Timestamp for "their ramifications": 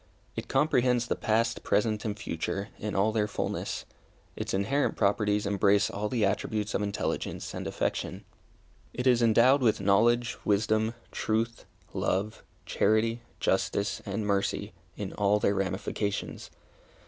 15.37-16.49